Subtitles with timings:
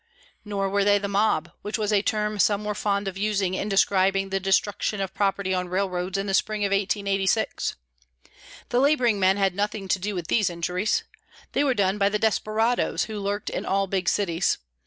[0.43, 3.69] Neither were they the mob, which was a term some were fond of using in
[3.69, 7.75] describing the destruction of property on railroads in the spring of 1886.
[8.69, 11.03] The labouring men had nothing to do with these injuries.
[11.51, 14.57] They were done by the desperadoes who lurked in all big cities.